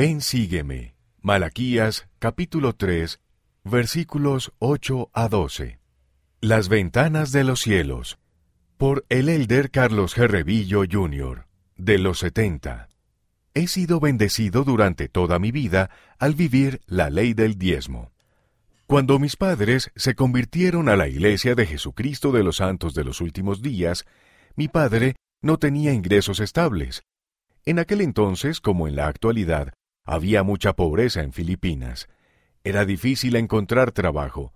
[0.00, 0.94] Ven, sígueme.
[1.22, 3.18] Malaquías capítulo 3
[3.64, 5.80] versículos 8 a 12.
[6.40, 8.20] Las ventanas de los cielos.
[8.76, 10.28] Por el elder Carlos G.
[10.28, 12.88] Revillo Jr., de los 70.
[13.54, 15.90] He sido bendecido durante toda mi vida
[16.20, 18.12] al vivir la ley del diezmo.
[18.86, 23.20] Cuando mis padres se convirtieron a la Iglesia de Jesucristo de los Santos de los
[23.20, 24.04] Últimos Días,
[24.54, 27.02] mi padre no tenía ingresos estables.
[27.64, 29.72] En aquel entonces, como en la actualidad,
[30.08, 32.08] había mucha pobreza en Filipinas.
[32.64, 34.54] Era difícil encontrar trabajo.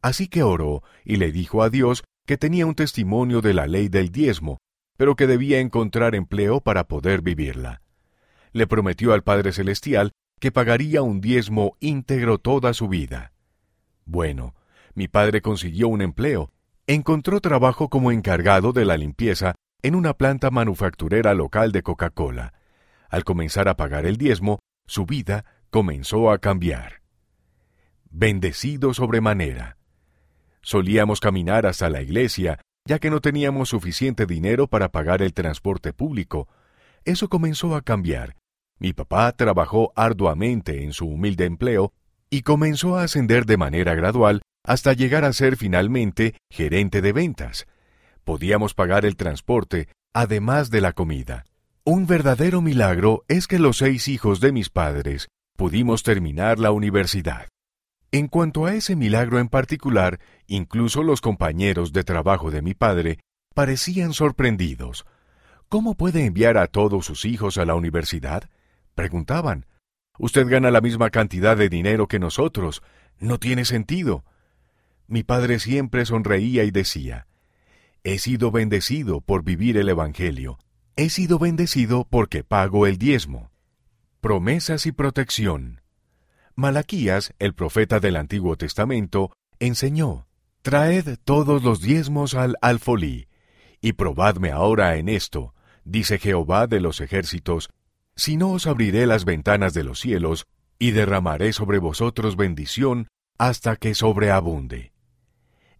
[0.00, 3.88] Así que oró y le dijo a Dios que tenía un testimonio de la ley
[3.88, 4.58] del diezmo,
[4.96, 7.82] pero que debía encontrar empleo para poder vivirla.
[8.52, 13.32] Le prometió al Padre Celestial que pagaría un diezmo íntegro toda su vida.
[14.06, 14.54] Bueno,
[14.94, 16.50] mi padre consiguió un empleo.
[16.86, 22.54] Encontró trabajo como encargado de la limpieza en una planta manufacturera local de Coca-Cola.
[23.10, 27.02] Al comenzar a pagar el diezmo, su vida comenzó a cambiar.
[28.10, 29.76] Bendecido sobremanera.
[30.62, 35.92] Solíamos caminar hasta la iglesia, ya que no teníamos suficiente dinero para pagar el transporte
[35.92, 36.48] público.
[37.04, 38.36] Eso comenzó a cambiar.
[38.78, 41.92] Mi papá trabajó arduamente en su humilde empleo
[42.30, 47.66] y comenzó a ascender de manera gradual hasta llegar a ser finalmente gerente de ventas.
[48.24, 51.44] Podíamos pagar el transporte, además de la comida.
[51.88, 57.46] Un verdadero milagro es que los seis hijos de mis padres pudimos terminar la universidad.
[58.10, 63.20] En cuanto a ese milagro en particular, incluso los compañeros de trabajo de mi padre
[63.54, 65.06] parecían sorprendidos.
[65.68, 68.50] ¿Cómo puede enviar a todos sus hijos a la universidad?
[68.96, 69.66] Preguntaban.
[70.18, 72.82] Usted gana la misma cantidad de dinero que nosotros.
[73.20, 74.24] No tiene sentido.
[75.06, 77.28] Mi padre siempre sonreía y decía,
[78.02, 80.58] He sido bendecido por vivir el Evangelio.
[80.98, 83.50] He sido bendecido porque pago el diezmo.
[84.22, 85.82] Promesas y protección.
[86.54, 90.26] Malaquías, el profeta del Antiguo Testamento, enseñó,
[90.62, 93.28] Traed todos los diezmos al alfolí,
[93.82, 95.54] y probadme ahora en esto,
[95.84, 97.68] dice Jehová de los ejércitos,
[98.16, 100.46] si no os abriré las ventanas de los cielos,
[100.78, 104.92] y derramaré sobre vosotros bendición hasta que sobreabunde.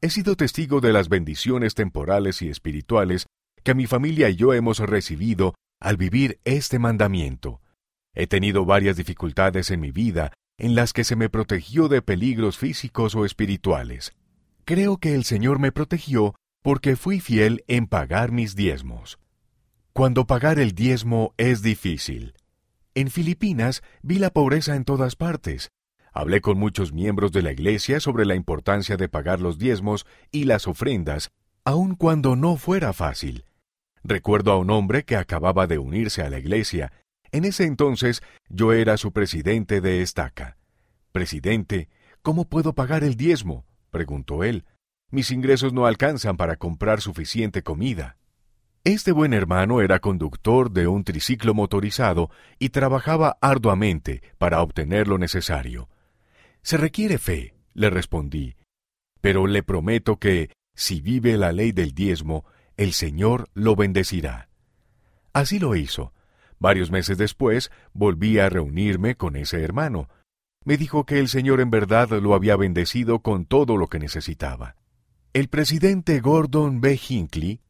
[0.02, 3.26] He sido testigo de las bendiciones temporales y espirituales
[3.66, 7.60] que mi familia y yo hemos recibido al vivir este mandamiento.
[8.14, 12.56] He tenido varias dificultades en mi vida en las que se me protegió de peligros
[12.56, 14.14] físicos o espirituales.
[14.64, 19.18] Creo que el Señor me protegió porque fui fiel en pagar mis diezmos
[19.96, 22.34] cuando pagar el diezmo es difícil.
[22.94, 25.70] En Filipinas vi la pobreza en todas partes.
[26.12, 30.44] Hablé con muchos miembros de la Iglesia sobre la importancia de pagar los diezmos y
[30.44, 31.30] las ofrendas,
[31.64, 33.46] aun cuando no fuera fácil.
[34.08, 36.92] Recuerdo a un hombre que acababa de unirse a la Iglesia.
[37.32, 40.58] En ese entonces yo era su presidente de estaca.
[41.10, 41.88] Presidente,
[42.22, 43.66] ¿cómo puedo pagar el diezmo?
[43.90, 44.64] preguntó él.
[45.10, 48.16] Mis ingresos no alcanzan para comprar suficiente comida.
[48.84, 52.30] Este buen hermano era conductor de un triciclo motorizado
[52.60, 55.88] y trabajaba arduamente para obtener lo necesario.
[56.62, 58.54] Se requiere fe, le respondí,
[59.20, 62.44] pero le prometo que, si vive la ley del diezmo,
[62.76, 64.48] el Señor lo bendecirá.
[65.32, 66.12] Así lo hizo.
[66.58, 70.08] Varios meses después volví a reunirme con ese hermano.
[70.64, 74.76] Me dijo que el Señor en verdad lo había bendecido con todo lo que necesitaba.
[75.32, 76.98] El presidente Gordon B.
[77.08, 77.60] Hinckley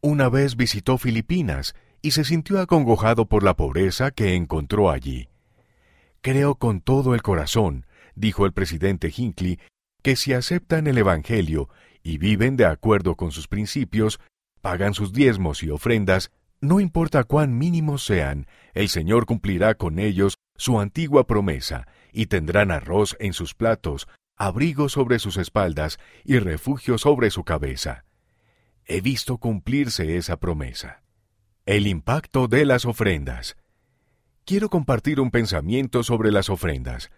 [0.00, 5.28] una vez visitó Filipinas y se sintió acongojado por la pobreza que encontró allí.
[6.20, 9.58] Creo con todo el corazón, dijo el presidente Hinckley,
[10.04, 11.68] que si aceptan el Evangelio
[12.04, 14.20] y viven de acuerdo con sus principios,
[14.66, 20.38] pagan sus diezmos y ofrendas, no importa cuán mínimos sean, el Señor cumplirá con ellos
[20.56, 26.98] su antigua promesa, y tendrán arroz en sus platos, abrigo sobre sus espaldas y refugio
[26.98, 28.06] sobre su cabeza
[28.86, 31.02] he visto cumplirse esa promesa.
[31.66, 33.56] El impacto de las ofrendas.
[34.44, 37.10] Quiero compartir un pensamiento sobre las ofrendas.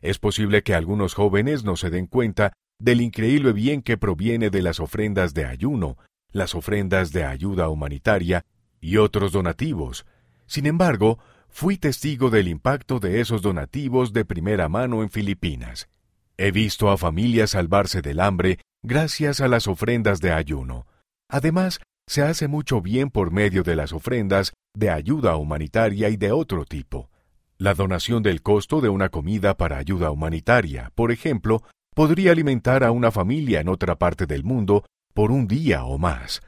[0.00, 4.62] Es posible que algunos jóvenes no se den cuenta del increíble bien que proviene de
[4.62, 5.96] las ofrendas de ayuno,
[6.32, 8.44] las ofrendas de ayuda humanitaria
[8.80, 10.06] y otros donativos.
[10.46, 11.18] Sin embargo,
[11.48, 15.88] fui testigo del impacto de esos donativos de primera mano en Filipinas.
[16.36, 20.86] He visto a familias salvarse del hambre gracias a las ofrendas de ayuno.
[21.28, 26.32] Además, se hace mucho bien por medio de las ofrendas de ayuda humanitaria y de
[26.32, 27.10] otro tipo.
[27.58, 31.62] La donación del costo de una comida para ayuda humanitaria, por ejemplo,
[31.94, 36.42] podría alimentar a una familia en otra parte del mundo por un día o más.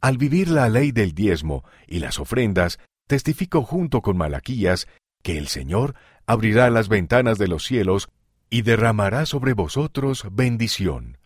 [0.00, 4.86] Al vivir la ley del diezmo y las ofrendas, testifico junto con Malaquías
[5.22, 5.94] que el Señor
[6.26, 8.08] abrirá las ventanas de los cielos
[8.50, 11.18] y derramará sobre vosotros bendición.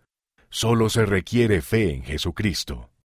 [0.51, 2.91] Solo se requiere fe en Jesucristo.